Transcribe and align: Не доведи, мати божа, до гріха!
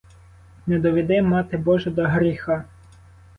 Не 0.67 0.79
доведи, 0.79 1.21
мати 1.21 1.57
божа, 1.57 1.89
до 1.89 2.05
гріха! 2.07 2.63